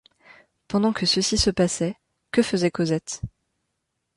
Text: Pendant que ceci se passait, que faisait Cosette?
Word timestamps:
Pendant 0.67 0.93
que 0.93 1.05
ceci 1.05 1.37
se 1.37 1.51
passait, 1.51 1.93
que 2.31 2.41
faisait 2.41 2.71
Cosette? 2.71 3.21